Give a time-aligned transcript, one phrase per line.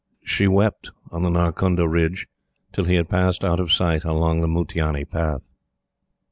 [0.23, 2.27] She wept on the Narkunda Ridge
[2.71, 5.51] till he had passed out of sight along the Muttiani path.